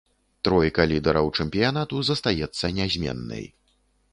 Тройка 0.47 0.85
лідараў 0.91 1.29
чэмпіянату 1.43 2.01
застаецца 2.09 2.73
нязменнай. 2.79 3.45